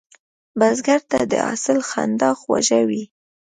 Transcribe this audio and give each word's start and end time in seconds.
بزګر 0.59 1.01
ته 1.11 1.19
د 1.31 1.33
حاصل 1.47 1.79
خندا 1.89 2.29
خوږه 2.39 2.81
وي 2.87 3.03